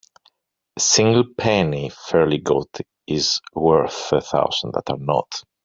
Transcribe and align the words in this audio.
A 0.77 0.79
single 0.79 1.25
penny 1.37 1.91
fairly 1.91 2.39
got 2.39 2.65
is 3.05 3.39
worth 3.53 4.11
a 4.11 4.19
thousand 4.21 4.73
that 4.73 4.89
are 4.89 4.97
not. 4.97 5.43